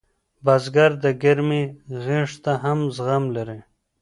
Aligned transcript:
بزګر 0.45 0.91
د 1.03 1.05
ګرمۍ 1.23 1.63
غېږ 2.03 2.29
ته 2.43 2.53
هم 2.63 2.79
زغم 2.95 3.23
لري 3.35 3.59